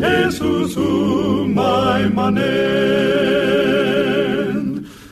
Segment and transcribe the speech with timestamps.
[0.00, 2.40] ni Jesus umay manen.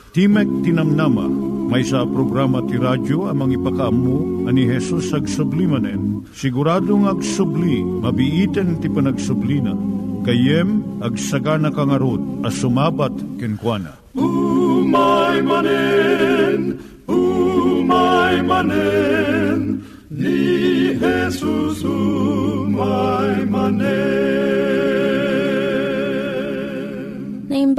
[0.09, 1.29] Timek Tinamnama,
[1.69, 6.25] may sa programa ti radyo amang ipakaamu ani Hesus ag sublimanen.
[6.33, 9.77] Siguradong ag subli, mabiiten ti panagsublina.
[10.25, 13.93] Kayem ag sagana kangarot as sumabat kenkwana.
[14.17, 22.28] Umay manen, umay manen, ni Jesus umay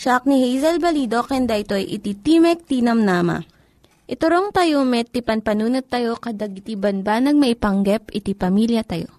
[0.00, 3.36] Siya ni Hazel Balido, kenda ito'y iti Timek Tinam Nama.
[4.08, 9.12] Iturong tayo met, ti panpanunat tayo kadag iti banbanag maipanggep iti pamilya tayo.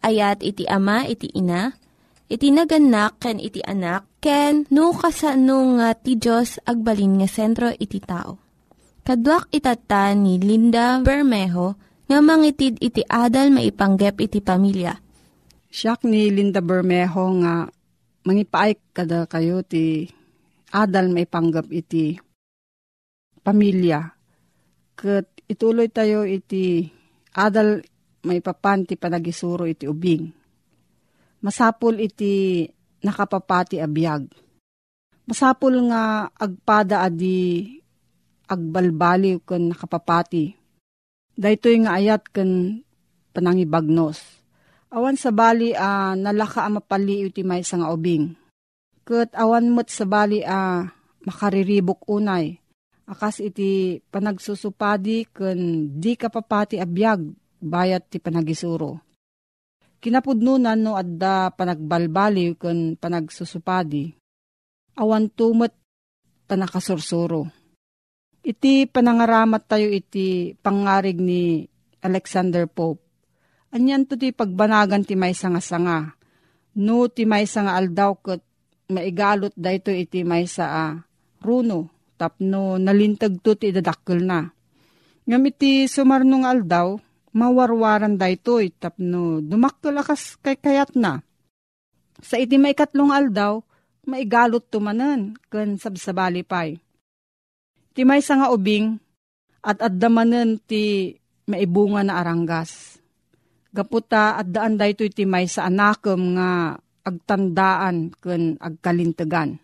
[0.00, 1.76] Ayat iti ama, iti ina,
[2.32, 8.00] iti naganak, ken iti anak, ken no kasano nga ti Diyos agbalin nga sentro iti
[8.00, 8.40] tao.
[9.04, 11.76] Kaduak itata ni Linda Bermejo,
[12.08, 14.96] nga mangitid iti adal maipanggep iti pamilya.
[15.68, 17.68] Siyak ni Linda Bermejo nga
[18.24, 20.08] mangipaay kada kayo ti
[20.72, 22.18] adal maipanggap iti
[23.44, 24.10] pamilya.
[24.96, 26.88] Kat ituloy tayo iti
[27.36, 27.84] adal
[28.24, 30.32] maipapan ti panagisuro iti ubing.
[31.44, 32.64] Masapul iti
[33.04, 34.26] nakapapati abiyag.
[35.28, 37.68] Masapul nga agpada adi
[38.48, 40.64] agbalbaliw kun nakapapati
[41.34, 42.82] Daytoy nga ayat ken
[43.34, 44.22] panangibagnos.
[44.94, 48.30] Awan sa bali a uh, nalaka a mapali iti may nga ubing.
[49.02, 50.86] Ket awan met sa bali a uh,
[51.26, 52.54] makariribok unay.
[53.10, 57.26] Akas iti panagsusupadi ken di kapapati abiyag
[57.58, 59.02] bayat ti panagisuro.
[59.98, 64.14] Kinapudnunan no adda panagbalbaliw ken panagsusupadi.
[64.94, 65.74] Awan tumet
[66.46, 67.50] panakasursuro
[68.44, 71.64] Iti panangaramat tayo iti pangarig ni
[72.04, 73.03] Alexander Pope.
[73.74, 76.14] Anyan to ti pagbanagan ti may sanga-sanga.
[76.78, 78.38] No ti may sanga aldaw kat
[78.86, 80.94] maigalot da ito iti may sa uh,
[81.42, 81.90] runo.
[82.14, 84.46] Tapno nalintag to ti dadakkel na.
[85.26, 86.94] Ngam iti sumarnong aldaw,
[87.34, 91.18] mawarwaran da ito tapno dumakkel akas kay kayat na.
[92.22, 93.58] Sa iti may katlong aldaw,
[94.06, 96.78] maigalot tumanan kan sabsabali pay
[97.94, 99.02] Ti may nga ubing
[99.66, 101.14] at addamanen ti
[101.50, 103.02] maibunga na aranggas.
[103.74, 109.58] Gaputa at daan da ito ti may sa anakem nga agtandaan ken agkalintegan.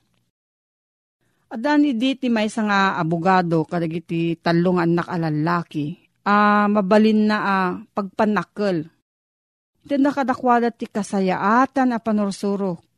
[1.50, 5.94] Adan idi ti may nga abogado kadagiti talong anak alalaki.
[6.26, 8.86] A mabalin na a pagpanakkel.
[9.86, 12.90] Iti nakadakwada ti kasayaatan a panursuro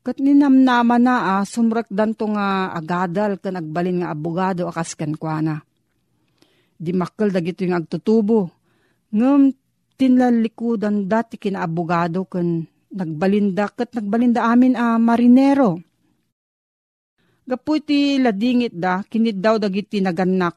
[0.00, 5.44] Kat ninamnama na ah, sumrak danto nga agadal kan agbalin nga abogado akas kan kwa
[5.44, 5.56] na.
[6.80, 8.48] Di makkel dagito yung agtutubo.
[9.12, 9.52] Ngam
[10.00, 15.76] tinlalikudan dati kina abogado kan nagbalinda kat nagbalinda amin a ah, marinero.
[17.44, 20.56] Gapu iti ladingit da, kinid daw dagiti naganak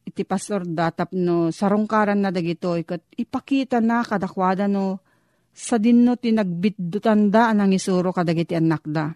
[0.00, 5.04] iti pastor da tapno sarungkaran na dagito kat ipakita na kadakwada no
[5.52, 9.12] sa dinno ti nagbiddutan da anang isuro kadagiti anak da.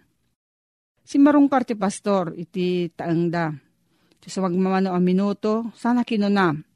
[1.01, 3.49] Si marungkar ti pastor iti taang da.
[4.21, 6.74] Ti sa magmamano a minuto, sana kinuna.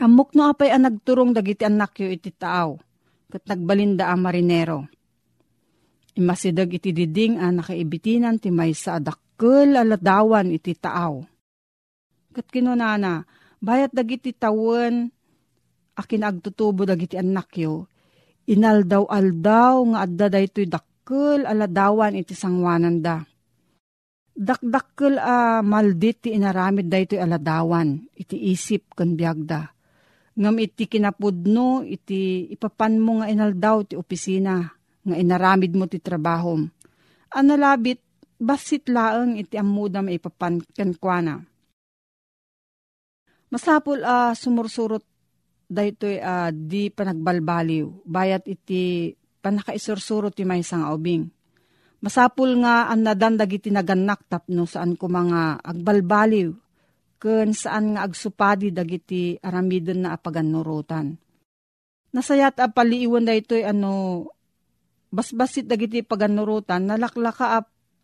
[0.00, 2.78] Amok no apay ang nagturong dagiti anak yo iti taaw,
[3.28, 4.88] kat nagbalinda ang marinero.
[6.16, 11.20] Imasidag iti diding ang nakaibitinan ti may sa adakkel aladawan iti taaw.
[12.32, 13.24] Kat kinunana,
[13.60, 15.12] bayat dagiti tawen,
[15.96, 17.88] akin agtutubo dagiti anak yo,
[18.48, 23.20] inaldaw-aldaw nga adda daytoy dakkel aladawan iti sangwanan da.
[24.32, 29.68] Dakdakkel a uh, maldit ti inaramid daytoy aladawan iti isip ken biagda.
[30.32, 34.64] Ngam iti kinapudno iti ipapan mo nga inaldaw ti opisina
[35.02, 36.56] nga inaramid mo ti trabaho.
[37.32, 38.00] Analabit
[38.40, 41.36] basit laeng iti amuda maipapan kenkwana.
[43.52, 45.04] Masapul a uh, sumursurot
[45.68, 48.08] daytoy uh, di panagbalbaliw.
[48.08, 49.12] Bayat iti
[49.44, 51.28] panakaisursuro ti may sang aubing.
[52.02, 56.61] Masapul nga ang nadandag iti naganak tapno saan ko mga agbalbaliw.
[57.22, 61.14] Kun saan nga agsupadi dagiti aramidon na apaganurutan.
[62.10, 64.26] Nasayat a paliiwan da ito'y ano,
[65.14, 67.60] basbasit dagiti paganurutan, nalaklaka a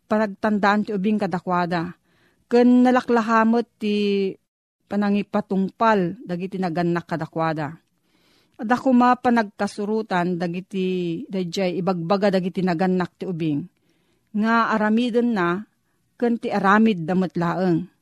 [0.07, 1.99] panagtandaan ti ubing kadakwada.
[2.47, 4.31] Kun nalaklahamot ti
[4.87, 7.75] panangipatungpal dagiti naganak kadakwada.
[8.55, 13.67] Ada kuma panagkasurutan dagiti dayjay ibagbaga dagiti naganak ti ubing.
[14.31, 15.59] Nga aramidon na
[16.15, 17.98] ken ti aramid damet laeng.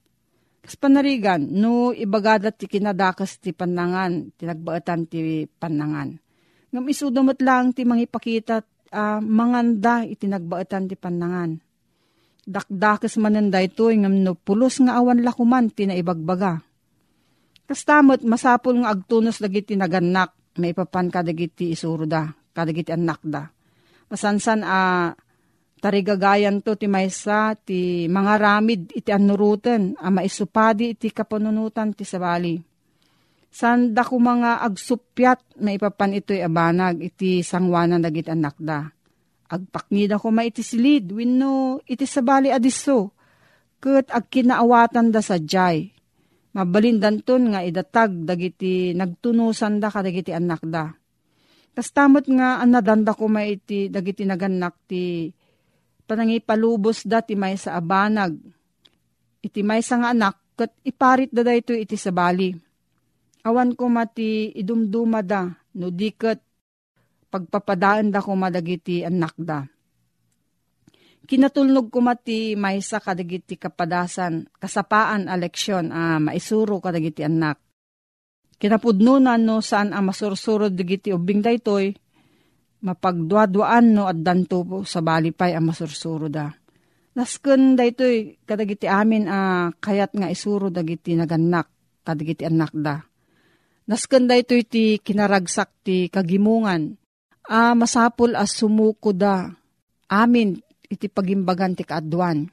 [0.68, 6.19] Kas panarigan, no ibagadat ti kinadakas ti panangan, tinagbaatan ti panangan.
[6.75, 11.56] Ngam isudamat lang ti mangipakita uh, manganda itinagbaatan ti panangan.
[12.44, 16.60] Dakdakas mananda ito, ngam no pulos nga awan lakuman tinaibagbaga.
[17.64, 23.48] Kastamot masapul nga agtunos dagiti naganak maipapan kadagiti isuro da, kadagiti anak da.
[24.12, 25.27] Masansan a uh,
[25.78, 32.58] tarigagayan to ti maysa ti mga ramid iti anuruten a maisupadi iti kapanunutan ti sabali.
[33.48, 38.86] Sanda ko mga agsupyat maipapan ito'y abanag iti sangwanan dagiti anak da.
[39.48, 41.16] Agpaknida ko maiti silid
[41.88, 43.16] iti sabali adiso
[43.80, 45.98] ket agkinaawatan da sa jay
[46.58, 50.90] Mabalindanton nga idatag dagiti nagtunusan da kadagiti anak da.
[51.78, 55.30] Kastamot nga anadanda ko maiti dagiti naganak ti
[56.07, 58.39] panangipalubos da ti may sa abanag.
[59.44, 62.56] Iti may sa nga anak kat iparit da ito iti sa bali.
[63.45, 65.45] Awan ko mati idumduma da
[65.77, 66.42] no diket
[67.27, 69.62] pagpapadaan da ko madagiti anak da
[71.27, 77.59] Kinatulnog ko mati maysa kadagiti kapadasan, kasapaan a leksyon a maisuro kadagiti anak.
[78.56, 81.92] Kinapudnunan no saan a masursurod digiti ubing daytoy,
[82.84, 86.52] mapagduaduan no at danto po sa balipay a masursuro da.
[87.18, 91.70] Nasken daytoy kadagiti amin a kayat nga isuro dagiti naganak
[92.06, 93.02] kadagiti anak da.
[93.90, 96.94] Nasken daytoy ti kinaragsak ti kagimungan
[97.50, 99.50] a masapul as sumuko da
[100.14, 102.46] amin iti pagimbagan ti kaadwan.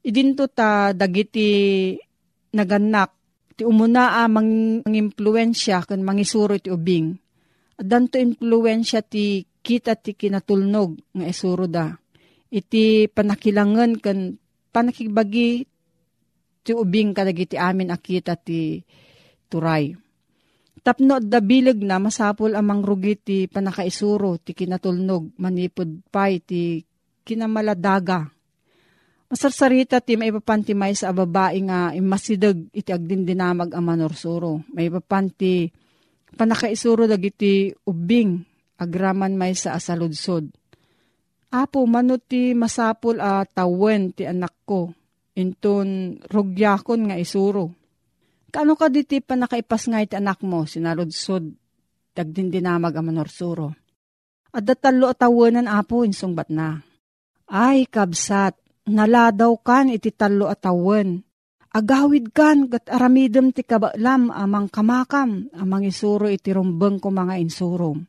[0.00, 1.92] Idinto ta dagiti
[2.52, 3.10] naganak
[3.56, 7.29] ti umuna a mang, mang impluensya kan mangisuro ti ubing.
[7.80, 11.88] Danto impluensya ti kita ti kinatulnog nga isuro da.
[12.52, 14.36] Iti panakilangan kan
[14.68, 15.64] panakibagi
[16.60, 18.84] ti ubing kadagiti amin akita ti
[19.48, 19.96] turay.
[20.80, 26.84] Tapno da bilag na masapol amang rugi ti panakaisuro ti kinatulnog manipod pay ti
[27.24, 28.28] kinamaladaga.
[29.30, 34.66] Masarsarita ti maipapanti may sa babae nga imasidag iti agdindinamag ang manorsuro.
[34.74, 35.70] Maipapanti
[36.34, 38.42] panakaisuro dagiti ubing
[38.80, 40.48] agraman may sa asaludsod.
[41.50, 44.94] Apo, mano ti masapul a tawen ti anak ko.
[45.34, 47.74] Inton rugyakon nga isuro.
[48.50, 51.54] Kano ka diti pa nakaipas nga iti anak mo, sinaludsod,
[52.14, 53.70] dagdindinamag ang manorsuro.
[54.50, 56.82] At datalo at tawanan apo, insungbat na.
[57.46, 58.58] Ay, kabsat,
[58.90, 61.22] naladaw kan iti talo atawan.
[61.70, 68.02] Agawid kan, gat aramidem ti kabalam amang kamakam, amang isuro iti rumbeng ko mga insurom.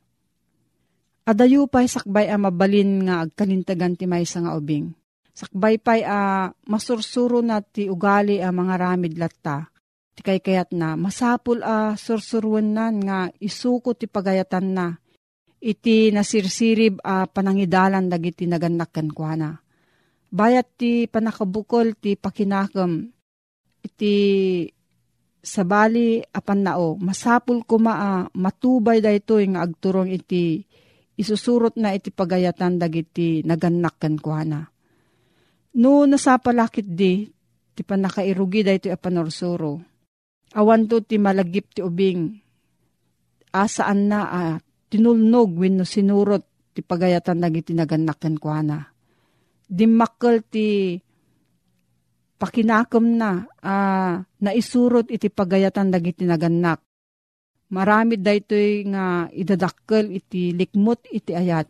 [1.29, 4.89] Adayo pa'y sakbay a mabalin nga agkalintagan ti may nga ubing.
[5.37, 9.69] Sakbay pa'y a masursuro na ti ugali a mga ramid latta.
[10.17, 14.97] Ti kay kayat na masapul a sursuruan nan nga isuko ti pagayatan na
[15.61, 19.53] iti nasirsirib a uh, panangidalan dagiti nagannakan kuana.
[20.33, 23.13] Bayat ti panakabukol ti pakinakam
[23.81, 24.15] iti
[25.41, 30.61] sabali apan nao masapul ko maa matubay daytoy nga agturong iti
[31.17, 34.61] isusurot na iti pagayatan dagiti nagannakan kuana.
[35.81, 37.25] No nasapalakit di
[37.73, 39.81] ti panakairugi daytoy a panorsuro.
[40.57, 42.37] Awan to ti malagip ti ubing
[43.55, 48.79] asaan na at tinulnog wenno sinurot ti pagayatan dagiti naganak ken kuana.
[49.71, 50.99] Dimmakkel ti
[52.41, 56.81] pakinakom na uh, naisurot iti pagayatan dagiti naganak.
[57.69, 61.69] Marami daytoy nga idadakkel iti likmot iti ayat.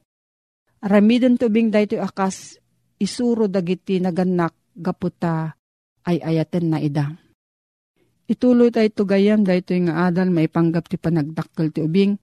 [0.87, 2.55] Aramiden tubing daytoy akas
[3.03, 5.51] isuro dagiti naganak gaputa
[6.07, 7.11] ay ayaten na ida.
[8.31, 12.15] Ituloy tayo tugayam daytoy nga adal maipanggap ti panagdakkel ti ubing.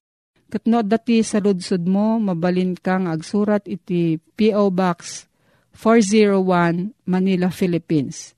[0.49, 4.73] Katno dati sa ludsud mo, mabalin kang agsurat iti P.O.
[4.73, 5.29] Box
[5.77, 8.38] 401 Manila, Philippines.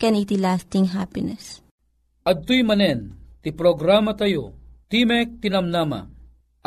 [0.00, 1.60] can iti lasting happiness.
[2.24, 3.12] Adtoy manen,
[3.44, 4.56] ti programa tayo,
[4.90, 6.02] Timek tinamnama.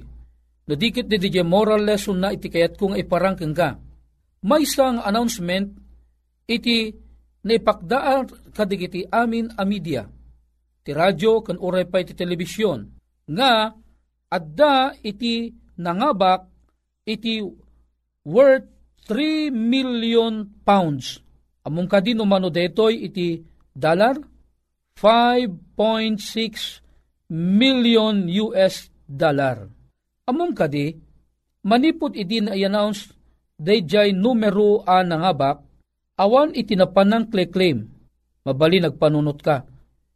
[0.68, 3.80] No dikit di di moral lesson na iti kayat ko nga iparangkeng ka.
[4.44, 5.79] May isang announcement
[6.50, 6.90] iti
[7.46, 10.10] naipakdaan kadigiti amin a media,
[10.82, 12.90] ti radyo kan uray pa iti telebisyon,
[13.30, 13.70] nga
[14.26, 16.50] adda iti nangabak
[17.06, 17.38] iti
[18.26, 18.66] worth
[19.06, 21.22] 3 million pounds.
[21.66, 23.38] Among kadino mano detoy iti
[23.70, 24.18] dollar
[24.98, 29.64] 5.6 million US dollar.
[30.28, 30.92] Among kadi,
[31.64, 33.08] manipod iti na i-announce
[33.56, 35.69] dayjay numero a nangabak
[36.20, 37.88] Awan itinapan ng claim,
[38.44, 39.64] mabali nagpanunot ka.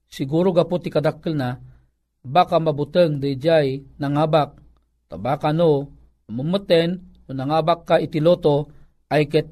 [0.04, 1.56] Siguro gapot ti kadakkel na,
[2.20, 4.60] baka mabuteng dijay nangabak.
[5.08, 5.88] Tabaka no,
[6.28, 8.68] mumuten, nangabak ka itiloto,
[9.08, 9.48] ay ket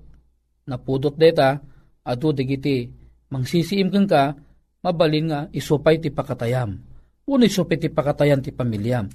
[0.69, 1.57] napudot deta,
[2.05, 2.85] adu digiti,
[3.33, 4.37] mangsisiim kang ka,
[4.85, 6.77] mabalin nga isupay ti pakatayam.
[7.33, 9.09] Uno isupay ti pakatayan ti pamilyam.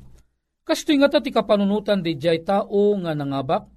[0.65, 3.69] Kastoy nga ta ti kapanunutan di jay tao nga nangabak,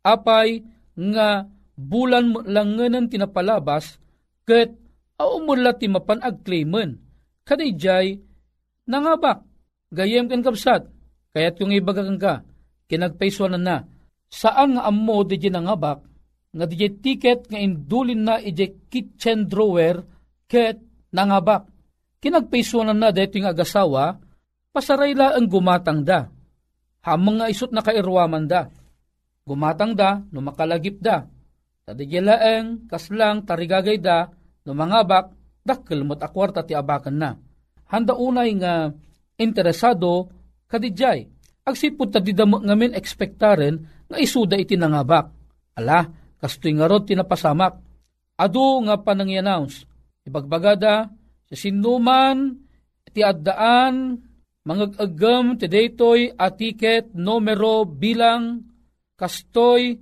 [0.00, 0.64] apay
[0.96, 3.98] nga bulan lang nganan tinapalabas,
[4.46, 4.74] ket
[5.18, 7.02] aumula ti mapan agclaimen.
[7.44, 8.16] Kadijay,
[8.88, 9.44] nangabak,
[9.92, 10.88] gayem kan kapsat,
[11.36, 12.40] kaya't yung ibagakan ka,
[12.88, 13.76] kinagpaiswanan na,
[14.32, 16.00] saan nga ammo di nangabak,
[16.54, 20.00] nga di ticket nga indulin na ije kitchen drawer,
[20.48, 20.80] ket
[21.12, 21.68] nangabak.
[22.24, 24.16] Kinagpaiswanan na dito yung agasawa,
[24.72, 26.32] pasarayla ang gumatang da.
[27.04, 28.72] Hamang nga isot na kairwaman da.
[29.44, 31.28] Gumatang da, no makalagip da
[31.84, 34.24] Tadigilaeng kaslang tarigagay da
[34.64, 37.30] no mangabak dakkel mo't akwarta ti abakan na.
[37.92, 38.88] Handa unay nga
[39.36, 40.32] interesado
[40.68, 41.28] kadijay.
[41.64, 45.32] Agsipod ta didamo ngamin ekspektaren nga isuda iti nangabak.
[45.76, 46.04] Ala,
[46.40, 47.80] kastoy nga rod tinapasamak.
[48.36, 49.86] Adu nga panang-announce.
[50.24, 51.08] Ibagbagada,
[51.44, 52.56] sa sinuman,
[53.14, 54.18] ti addaan,
[54.66, 58.64] mangagagam ti daytoy atiket numero bilang
[59.14, 59.94] kastoy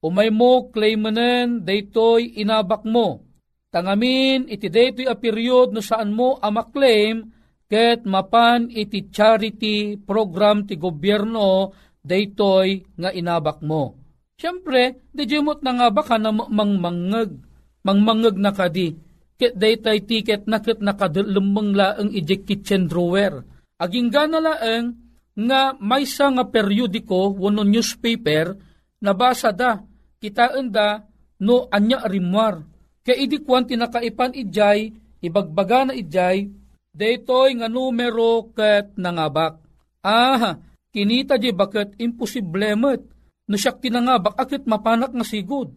[0.00, 3.24] umay mo claimanen daytoy inabak mo.
[3.70, 7.30] Tangamin iti daytoy a period no saan mo amaklaim
[7.70, 11.70] ket mapan iti charity program ti gobyerno
[12.02, 14.00] daytoy nga inabak mo.
[14.40, 17.36] Siyempre, di jimot na nga baka na mangmangag,
[17.84, 18.96] mangmangag na kadi.
[19.36, 23.44] Ket daytay tiket na ket nakadulumang laeng ijek kitchen drawer.
[23.76, 24.96] Aging gana laeng
[25.36, 28.56] nga maysa nga periodiko wano newspaper
[29.00, 29.80] nabasa da
[30.20, 31.02] kitaan da
[31.40, 32.62] no anya rimwar.
[33.00, 34.92] Kaya idi kwan tinakaipan ijay,
[35.24, 36.52] ibagbaga na ijay,
[36.92, 39.56] daytoy nga numero ket nangabak.
[40.04, 40.60] Aha,
[40.92, 43.00] kinita di bakit imposible met,
[43.48, 45.72] no siyak tinangabak akit mapanak nga sigod.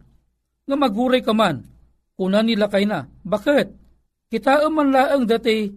[0.68, 1.64] Nga maguray ka man,
[2.12, 3.08] kuna nila kay na.
[3.24, 3.68] Bakit?
[4.28, 5.68] Kita man laang dati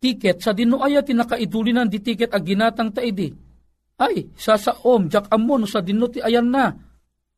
[0.00, 3.32] tiket sa dino aya tinakaidulinan di tiket a ginatang taidi.
[3.96, 6.76] Ay, sasaom, jak amon sa dino ti ayan na.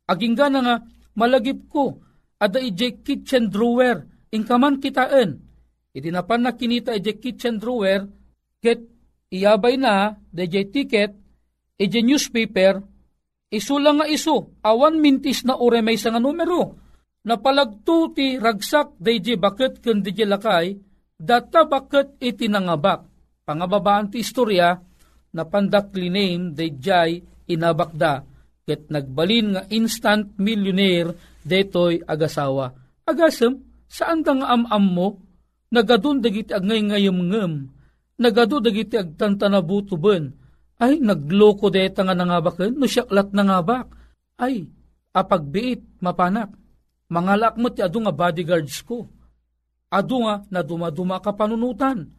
[0.07, 0.77] Aging gana nga,
[1.19, 1.99] malagip ko,
[2.39, 5.43] ada ije kitchen drawer, ingkaman kitaan.
[5.91, 8.07] Iti napan na kinita ije kitchen drawer,
[8.63, 8.87] ket
[9.35, 11.11] iyabay na, ije ticket,
[11.75, 12.87] ije newspaper,
[13.51, 16.79] isu lang nga isu, awan mintis na ure may nga numero.
[17.27, 20.79] Napalagto ti ragsak ije bakit kun ije lakay,
[21.19, 23.11] data bakit iti nangabak.
[23.43, 24.79] Pangababaan ti istorya,
[25.35, 27.19] napandakli name dayjay
[27.51, 28.36] inabakda
[28.67, 31.15] ket nagbalin nga instant millionaire
[31.47, 32.75] detoy agasawa.
[33.07, 35.09] Agasem, saan ta nga am-am mo?
[35.71, 37.53] Nagadun dagiti agngay ngayam ngem.
[38.19, 40.35] Nagadu dagiti agtantanabutuben.
[40.83, 43.87] Ay, nagloko deta nga nangabaken, no siyaklat nangabak.
[44.37, 44.69] Ay,
[45.15, 46.53] apagbiit, mapanak.
[47.07, 49.07] Mangalak mo ti adu nga bodyguards ko.
[49.89, 52.11] Adu nga na dumaduma ka panunutan.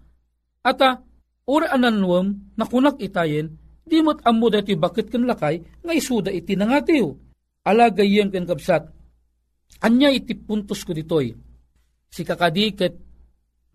[0.63, 1.03] Ata,
[1.43, 7.07] ura ananwam, nakunak itayen, di mo't amo dati bakit kan lakay, nga isuda iti nangatiw.
[7.67, 8.87] Alagayem ken kabsat,
[9.83, 11.35] Anya iti puntos ko ditoy.
[12.09, 12.97] Si kakadiket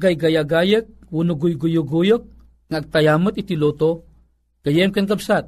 [0.01, 2.23] gay gaya-gayak, uno guy-guyog-guyog,
[2.67, 4.03] ngagtayamot iti loto,
[4.67, 5.47] gayem ken kapsat.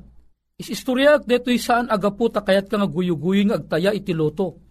[0.54, 2.86] Is istoryak detoy saan agaputa kayat ka nga
[3.58, 4.62] agtaya iti loto.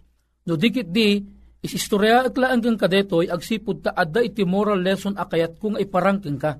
[0.48, 1.20] No dikit di,
[1.60, 6.40] is istorya at laan kang kadetoy agsipud ta adda iti moral lesson akayat kung iparangking
[6.40, 6.56] ka.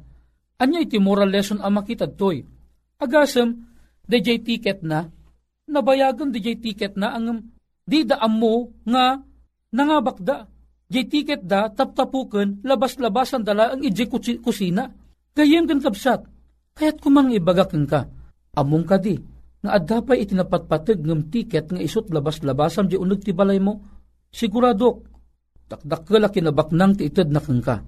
[0.60, 2.44] Anya iti moral lesson ang makitad toy.
[3.04, 3.68] Agasem,
[4.08, 5.12] DJ ticket na,
[5.68, 7.52] nabayagan DJ ticket na ang
[7.84, 9.20] di da mo nga
[9.76, 10.48] nangabakda.
[10.88, 14.08] Di tiket da taptapuken labas-labasan dala ang iji
[14.40, 14.88] kusina.
[15.36, 16.24] Gayem kan kapsat.
[16.76, 18.08] Kaya't kumang ibagakin ka.
[18.56, 19.18] Among ka di.
[19.64, 23.80] Nga adapay itinapatpatag ng tiket nga isot labas-labasan di unag ti balay mo.
[24.30, 25.08] Siguradok.
[25.66, 27.80] Takdakkel kinabaknang ti itad na kang ka.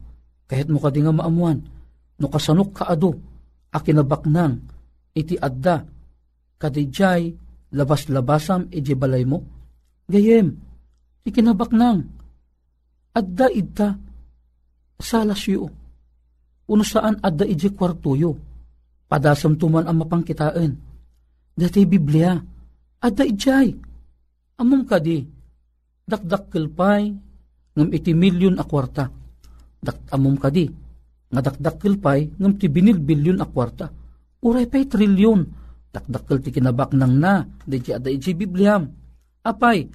[0.49, 1.63] Kahit mo ka di nga maamuan.
[2.19, 3.15] No kasanok ka ado.
[3.71, 4.76] Akinabaknang
[5.17, 5.89] iti adda.
[6.61, 7.33] Kadijay
[7.73, 9.57] labas-labasam iji balay mo
[10.07, 10.55] Gayem,
[11.27, 12.07] ikinabak nang,
[13.11, 13.99] adda idta,
[15.03, 15.67] salas yu.
[16.71, 18.39] Uno saan adda iji kwartuyo,
[19.11, 20.73] padasam tuman ang mapangkitaan.
[21.59, 22.39] Dati Biblia,
[23.03, 23.75] adda ijay,
[24.63, 25.27] among kadi,
[26.07, 27.11] dakdak kilpay,
[27.75, 29.11] ngam iti milyon a kwarta.
[29.83, 30.71] Dak amom kadi,
[31.35, 33.91] nga dakdak kilpay, ngam ti binil bilyon a kwarta.
[34.47, 35.43] Uray pa'y trilyon,
[35.91, 38.87] dakdakkel ti kinabak nang na, di ada iji Bibliam
[39.47, 39.87] Apay,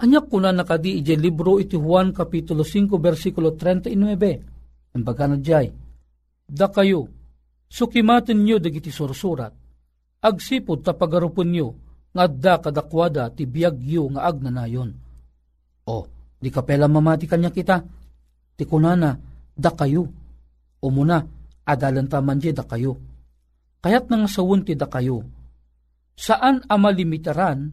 [0.00, 4.96] anyak kuna nakadi ije libro iti Juan Kapitulo 5 versikulo 39.
[4.96, 5.68] Ang baga na jay,
[6.44, 7.08] Da kayo,
[7.68, 9.52] sukimatin nyo dagiti sursurat,
[10.20, 11.68] agsipod tapagarupon nyo,
[12.12, 14.92] nga da kadakwada ti biyagyo nga agnanayon.
[15.88, 16.08] O,
[16.40, 17.80] di ka pela mamati kanya kita,
[18.56, 19.16] ti kunana,
[19.56, 20.04] da kayo,
[20.80, 21.24] o muna,
[21.64, 23.13] adalan taman da kayo.
[23.84, 25.28] Kayat sawun ti da kayo,
[26.16, 27.68] saan amalimitaran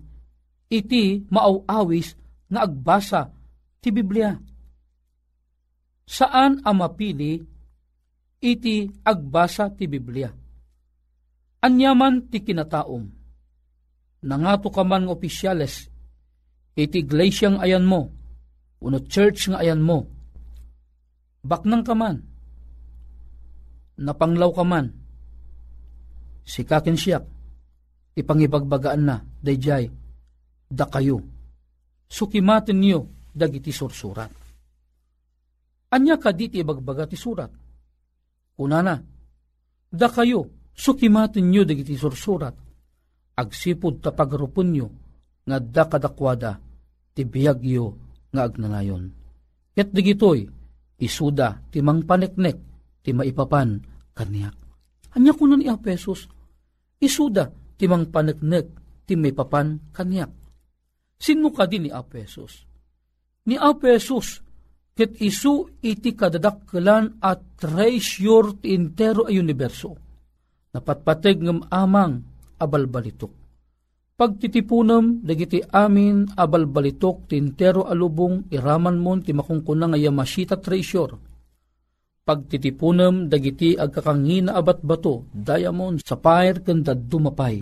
[0.68, 2.20] iti maawawis
[2.52, 3.32] nga agbasa
[3.80, 4.36] ti Biblia.
[6.04, 7.40] Saan ang mapili
[8.44, 10.28] iti agbasa ti Biblia?
[11.64, 13.08] Anyaman ti kinataom.
[14.28, 15.88] Nangato ka man ng opisyales,
[16.76, 18.12] iti iglesia nga ayan mo,
[18.84, 20.12] uno church nga ayan mo,
[21.40, 22.20] baknang ka man,
[23.96, 25.01] napanglaw ka man,
[26.46, 27.24] sikakin siyak,
[28.18, 29.90] ipangibagbagaan na, dayjay,
[30.72, 31.24] da kayo.
[32.12, 34.32] Sukimatin niyo dagiti sursurat.
[35.92, 37.52] Anya ka di ti bagbaga ti surat.
[38.56, 38.96] Kunana,
[39.92, 42.56] da kayo, sukimatin nyo dagiti sursurat.
[43.36, 44.88] Agsipod ta pagarupon nyo,
[45.48, 46.60] nga da kadakwada,
[47.12, 47.86] ti biyagyo
[48.32, 49.12] nga agnanayon.
[49.76, 50.48] Ket digitoy,
[51.00, 52.58] isuda ti mang paneknek,
[53.04, 53.80] ti maipapan
[54.16, 54.61] kaniyak.
[55.12, 56.28] Anya kunan ni Apesos,
[57.02, 58.68] isuda ti mang paneknek,
[59.04, 60.32] ti maipapan kaniyak.
[61.20, 62.64] Sino ka din ni Apesos?
[63.50, 64.40] Ni Apesos,
[64.96, 69.98] ket isu iti kadadakkelan at treasure ti intero ay universo.
[70.72, 72.24] Napatpateg ngem amang
[72.62, 73.34] abalbalitok.
[74.16, 81.31] Pagtitipunem dagiti amin abalbalitok ti intero alubong iraman mon ti makungkuna nga treasure.
[82.32, 87.60] Pagtitipunem dagiti agkakangina abat bato diamond sapphire ken dumapay.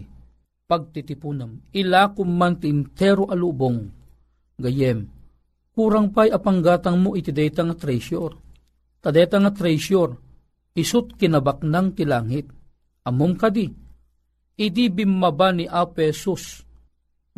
[0.69, 3.89] Pagtitipunem ila man ti intero alubong
[4.61, 5.09] gayem
[5.79, 8.35] kurang pay apanggatang mo iti data nga treasure.
[8.99, 10.11] Tadeta nga treasure,
[10.75, 12.51] isut kinabak ng tilangit.
[13.07, 13.71] Amom kadi,
[14.59, 16.67] idi bimaba ni Apesus,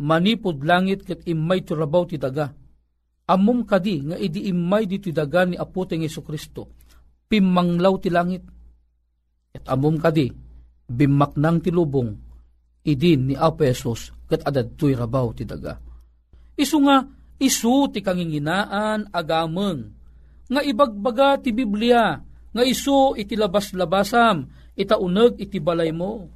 [0.02, 2.50] manipod langit kat imay turabaw ti daga.
[3.30, 6.81] Amom kadi nga idi imay di ti ni Aputeng Yesu Kristo,
[7.32, 8.44] pimanglaw ti langit.
[9.56, 10.28] At amom kadi,
[10.84, 12.12] bimak ng tilubong,
[12.84, 15.80] idin ni Apesus kat adad tuy rabaw ti daga.
[16.56, 17.00] Isu nga,
[17.40, 19.88] isu ti kanginginaan agameng,
[20.52, 22.20] nga ibagbaga ti Biblia,
[22.52, 24.44] nga isu iti labas-labasam,
[24.76, 26.28] itaunag iti balay mo.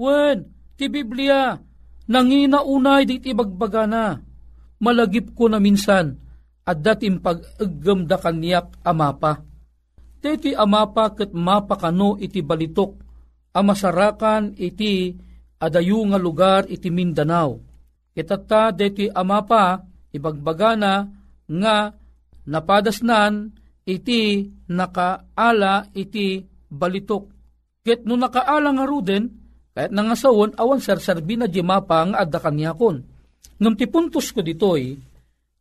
[0.00, 0.48] Wen,
[0.80, 1.52] ti Biblia,
[2.08, 4.16] nanginaunay di iti bagbaga na,
[4.80, 6.16] malagip ko na minsan,
[6.64, 9.49] at dating pag-agam da kanyak amapa.
[10.20, 12.92] Diti amapa ket mapakano iti balitok,
[13.56, 15.16] amasarakan iti
[15.56, 17.56] adayu nga lugar iti Mindanao.
[18.12, 19.80] Kitata deti amapa,
[20.12, 21.08] ibagbaga na
[21.48, 21.76] nga
[22.44, 23.48] napadasnan
[23.88, 27.24] iti nakaala iti balitok.
[27.80, 29.24] Ket no nakaala nga ruden,
[29.72, 33.00] kahit nangasawon, awan sarsarbi na di mapa nga adda kanyakon.
[33.56, 35.00] Ngam ti puntos ko ditoy,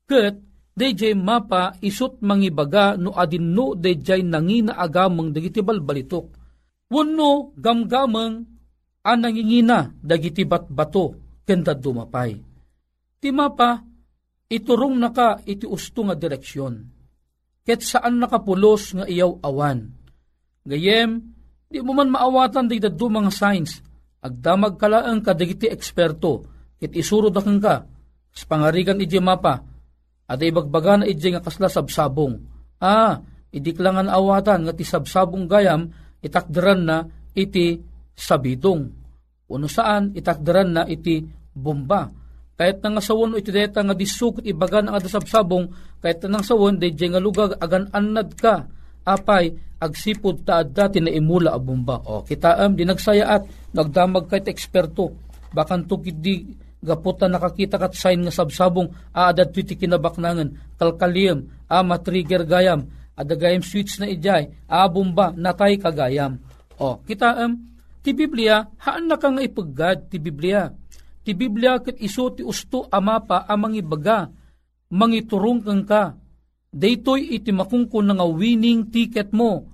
[0.03, 0.35] ket
[0.79, 6.31] DJ mapa isut mangibaga no adin no DJ nangina agamang dagiti balbalitok.
[6.87, 8.47] Wano gamgamang
[9.03, 12.39] ang nangingina dagiti batbato kenda dumapay.
[13.19, 13.83] Ti mapa
[14.47, 16.73] iturong naka iti usto nga direksyon.
[17.67, 19.83] Ket saan nakapulos nga iyaw awan.
[20.63, 21.21] Gayem,
[21.67, 23.83] di mo man maawatan di daddo mga signs.
[24.23, 26.47] Agdamag kalaang kadagiti eksperto,
[26.79, 27.83] ket isurod akang ka,
[28.31, 29.68] sa pangarigan iti mapa,
[30.29, 32.37] at ibagbaga na iti nga kasla sabsabong.
[32.77, 33.17] Ah,
[33.49, 35.89] idiklangan awatan nga ti sabsabong gayam,
[36.21, 36.97] itakderan na
[37.33, 37.81] iti
[38.13, 38.85] sabidong.
[39.49, 41.25] Uno saan, itakderan na iti
[41.57, 42.13] bomba
[42.59, 45.71] kahit nang asawon iti deta nga disukot ibagan ang adasabsabong,
[46.03, 48.67] kahit nang sawon, day nga lugag agan anad ka,
[49.07, 52.03] apay, agsipod ta dati na imula a bomba.
[52.03, 55.15] O, kita am, di nagsayaat, nagdamag kahit eksperto,
[55.55, 62.47] bakan tukid di gaputa nakakita kat sign nga sabsabong, aadad piti kinabaknangan, kalkaliyam, a matrigger
[62.47, 66.39] gayam, adagayam switch na ijay, a bomba, natay kagayam.
[66.79, 67.59] O, kita am,
[67.99, 70.71] ti Biblia, haan na ka ipaggad ti Biblia
[71.29, 74.33] Ti Biblia ket iso ti usto amapa amang ibaga,
[74.89, 76.17] mangiturong kang ka.
[76.73, 79.65] Daytoy iti makungkon nga winning ticket mo.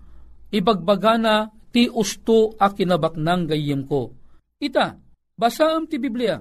[0.51, 4.11] Ibagbaga na ti usto a kinabaknang gayem ko.
[4.59, 4.99] Ita,
[5.39, 6.39] basaam ti Biblia.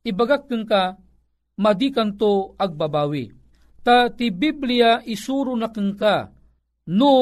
[0.00, 0.96] Ibagak kang ka,
[1.60, 3.32] madikan to agbabawi.
[3.84, 6.28] Ta ti Biblia isuro na ka,
[6.92, 7.14] no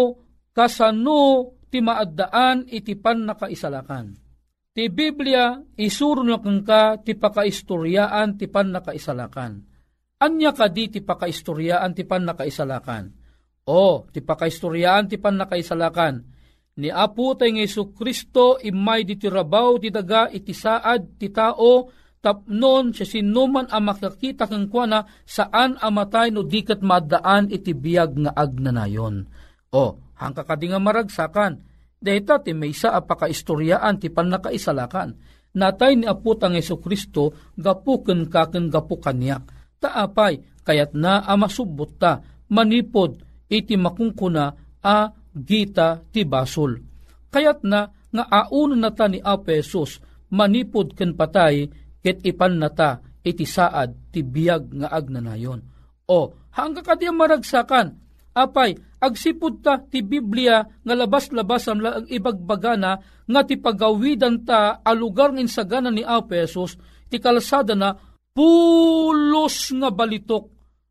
[0.55, 4.29] kasano ti maaddaan iti pan nakaisalakan
[4.79, 9.59] Ti Biblia, isuro na ka, ti pakaistoryaan, ti pan nakaisalakan.
[10.23, 13.11] Anya ka di ti pakaistoryaan, ti pan nakaisalakan.
[13.67, 16.23] O, ti pakaistoryaan, ti pan nakaisalakan.
[16.79, 21.27] Ni Apo tayo ng Yesu Kristo, imay di ti rabaw, ti daga, iti saad, ti
[21.35, 28.19] tao, tapnon siya sinuman ang makakita kang kwa saan amatay no dikat madaan iti biyag
[28.27, 29.27] nga agnanayon.
[29.71, 35.19] O, hangka ka nga maragsakan, Dahita ti may sa apakaistoryaan ti panakaisalakan.
[35.59, 39.43] Natay ni aputang Yesu Kristo gapuken kaken gapukan niyak.
[39.83, 42.23] Taapay kayat na amasubot ta
[42.55, 43.19] manipod
[43.51, 46.79] iti makungkuna a gita ti basol.
[47.35, 49.99] Kayat na nga aun na ta ni Apesos
[50.31, 51.67] manipod ken patay
[52.03, 55.61] ket ipan na ta iti saad ti biyag nga agnanayon.
[56.09, 57.99] O hangga kadi maragsakan
[58.33, 62.93] apay agsipud ta ti Biblia nga labas-labas ang ibagbagana
[63.29, 66.79] nga ti pagawidan ta a lugar ng insagana ni Apesos
[67.11, 67.93] ti kalsada na
[68.33, 70.49] pulos nga balitok.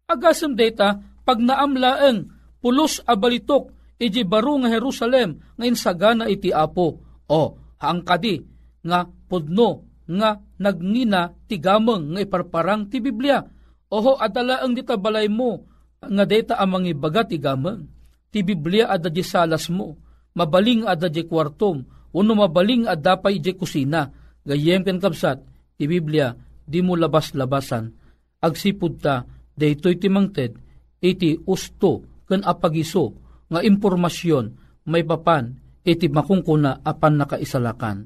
[0.08, 2.28] Agasem data pag naamlaeng
[2.60, 7.02] pulos abalitok iti baro nga Jerusalem nga insagana iti apo.
[7.28, 7.42] O,
[7.82, 8.40] haang kadi
[8.88, 13.44] nga pudno nga nagngina ti gameng nga iparparang ti Biblia.
[13.92, 15.68] Oho adala ang ditabalay mo
[16.00, 17.88] nga data amang ibaga ti gameng.
[18.32, 19.96] Ti Biblia ada di salas mo.
[20.36, 21.84] Mabaling ada di kwartom.
[22.16, 24.12] Uno mabaling ada pa iti kusina.
[24.48, 25.44] Gayem ken kapsat,
[25.76, 26.32] ti Biblia
[26.64, 27.92] di mo labas-labasan.
[28.40, 30.56] Agsipud ta, daytoy ti mangted,
[31.04, 33.18] iti usto ken apagiso
[33.52, 34.46] nga impormasyon
[34.88, 35.52] may papan
[35.84, 37.98] iti makungkuna apan nakaisalakan.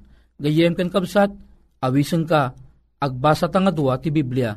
[0.41, 1.29] Gayem ken kabsat,
[1.81, 2.53] awisen ka,
[3.01, 4.53] agbasa ta nga dua ti Biblia.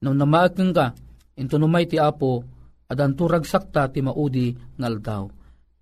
[0.00, 0.96] Nang namaag ka,
[1.36, 2.46] into numay ti apo,
[2.88, 5.24] adan turag sakta ti maudi ngal daw.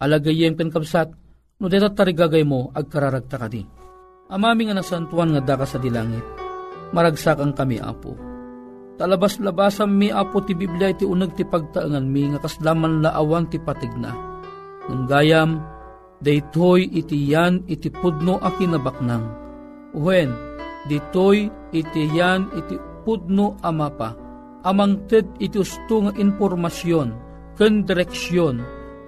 [0.02, 1.08] Alagayem ken kabsat,
[1.60, 3.62] no deta tarigagay mo, agkararagta ka di.
[4.28, 6.24] Amami nga nasantuan nga daka sa dilangit,
[6.92, 8.28] maragsakan kami apo
[8.98, 14.10] Talabas-labasam mi apo ti Biblia iti unag ti pagtaangan mi nga kaslaman laawan ti patigna.
[14.90, 15.62] Ng gayam,
[16.18, 19.22] daytoy iti yan iti pudno a kinabaknang.
[19.94, 20.34] Uwen,
[20.88, 24.16] ditoy iti yan iti pudno amapa.
[24.66, 27.08] Amang ted iti usto nga informasyon,
[27.54, 28.58] ken direksyon,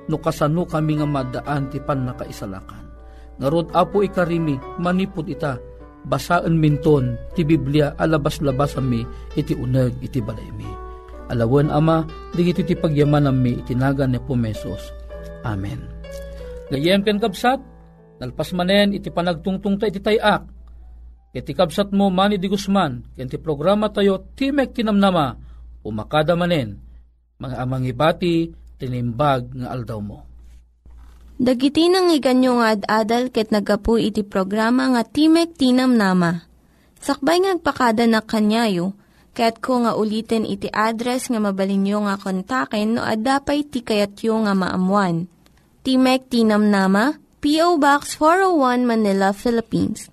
[0.06, 2.86] no kasano kami nga madaan ti pan nakaisalakan.
[3.42, 5.58] Ngarod apo ikarimi, manipod ita,
[6.06, 9.04] basaan minton ti Biblia alabas-labas mi
[9.36, 10.68] iti uneg iti balay mi.
[11.30, 14.92] Alawan ama, digiti ti pagyaman mi itinaga ni Pumesos.
[15.46, 15.78] Amen.
[16.70, 17.58] Gayem ken kabsat,
[18.22, 20.59] nalpas manen iti panagtungtung ta iti tayak.
[21.30, 25.38] Iti kabsat mo mani di Guzman, ken ti programa tayo Timek Tinamnama,
[25.86, 26.82] umakada manen,
[27.38, 30.18] mga amang ibati, tinimbag nga aldaw mo.
[31.40, 36.44] Dagiti nang iganyo nga ad-adal ket nagapu iti programa nga Timek Tinam Nama.
[37.00, 38.92] Sakbay ngagpakada na kanyayo,
[39.32, 45.32] ket ko nga ulitin iti address nga mabalinyo nga kontaken no ad-dapay tikayatyo nga maamuan.
[45.80, 47.80] Timek Tinam Nama, P.O.
[47.80, 50.12] Box 401 Manila, Philippines.